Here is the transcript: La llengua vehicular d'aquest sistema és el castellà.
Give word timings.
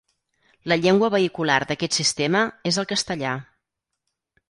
La 0.73 0.77
llengua 0.85 1.09
vehicular 1.17 1.59
d'aquest 1.73 1.99
sistema 2.01 2.43
és 2.73 2.83
el 2.85 2.91
castellà. 2.97 3.39